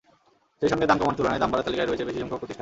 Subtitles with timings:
[0.59, 2.59] সেই সঙ্গে দাম কমার তুলনায় দাম বাড়ার তালিকায় রয়েছে বেশি সংখ্যক প্রতিষ্ঠান।